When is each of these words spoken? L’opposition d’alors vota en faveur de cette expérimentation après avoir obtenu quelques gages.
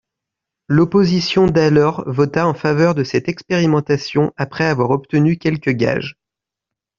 L’opposition 0.67 1.45
d’alors 1.45 2.03
vota 2.09 2.47
en 2.47 2.55
faveur 2.55 2.95
de 2.95 3.03
cette 3.03 3.29
expérimentation 3.29 4.33
après 4.35 4.65
avoir 4.65 4.89
obtenu 4.89 5.37
quelques 5.37 5.69
gages. 5.69 6.17